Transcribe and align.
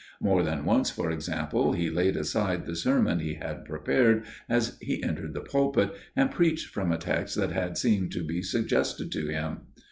More 0.19 0.41
than 0.41 0.65
once, 0.65 0.89
for 0.89 1.11
example, 1.11 1.73
he 1.73 1.91
laid 1.91 2.17
aside 2.17 2.65
the 2.65 2.75
sermon 2.75 3.19
he 3.19 3.35
had 3.35 3.65
prepared, 3.65 4.23
as 4.49 4.79
he 4.81 5.03
entered 5.03 5.35
the 5.35 5.41
pulpit, 5.41 5.91
and 6.15 6.31
preached 6.31 6.69
from 6.73 6.91
a 6.91 6.97
text 6.97 7.35
that 7.35 7.51
had 7.51 7.77
seemed 7.77 8.11
to 8.13 8.23
be 8.23 8.41
suggested 8.41 9.11
to 9.11 9.27
him. 9.27 9.57